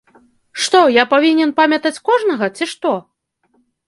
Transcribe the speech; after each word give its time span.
Што, 0.61 0.79
я 0.95 1.03
павінен 1.11 1.51
памятаць 1.59 2.01
кожнага, 2.09 2.45
ці 2.57 2.69
што? 2.73 2.95